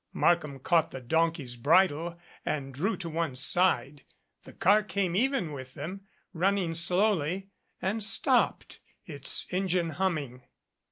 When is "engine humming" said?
9.51-10.41